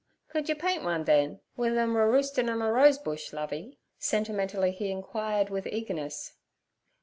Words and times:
'Could 0.29 0.49
you 0.49 0.55
paint 0.55 0.83
one, 0.83 1.03
then, 1.03 1.41
wi' 1.55 1.69
them 1.69 1.95
a 1.95 2.07
roost 2.09 2.39
in' 2.39 2.49
on 2.49 2.59
a 2.59 2.71
rose 2.71 2.97
bush, 2.97 3.31
Lovey?' 3.31 3.77
sentimentally 3.99 4.71
he 4.71 4.89
inquired 4.89 5.51
with 5.51 5.67
eagerness. 5.67 6.33